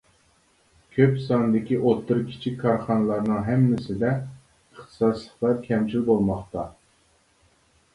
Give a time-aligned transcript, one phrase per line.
[0.95, 6.71] كۆپ ساندىكى ئوتتۇرا كىچىك كارخانىلارنىڭ ھەممىسىدە ئىختىساسلىقلار كەمچىل بولماقتا.